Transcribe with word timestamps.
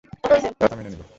তারা 0.21 0.35
তা 0.61 0.75
মেনে 0.77 0.89
নিল। 0.89 1.03